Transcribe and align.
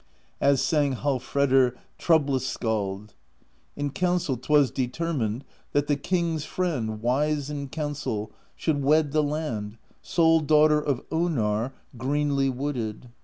As 0.39 0.63
sang 0.63 0.93
Hallfredr 0.95 1.75
Troublous 1.99 2.43
Skald: 2.47 3.13
In 3.75 3.91
council 3.91 4.35
*t 4.35 4.51
was 4.51 4.71
determined 4.71 5.45
That 5.73 5.85
the 5.85 5.95
King's 5.95 6.43
friend, 6.43 7.03
wise 7.03 7.51
in 7.51 7.69
counsel. 7.69 8.31
Should 8.55 8.81
wed 8.81 9.11
the 9.11 9.21
Land, 9.21 9.77
sole 10.01 10.39
Daughter 10.39 10.79
Of 10.81 11.07
Onarr, 11.11 11.73
greenly 11.97 12.49
wooded. 12.49 13.09